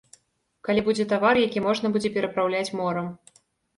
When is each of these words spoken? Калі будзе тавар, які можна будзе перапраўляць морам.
Калі 0.69 0.81
будзе 0.87 1.05
тавар, 1.11 1.39
які 1.43 1.63
можна 1.67 1.93
будзе 1.99 2.09
перапраўляць 2.19 2.67
морам. 2.81 3.07